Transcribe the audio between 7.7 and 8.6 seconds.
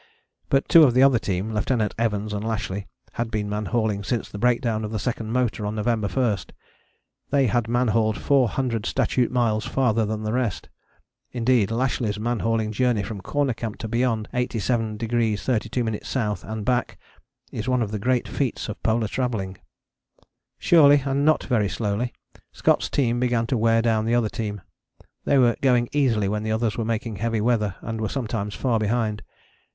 hauled four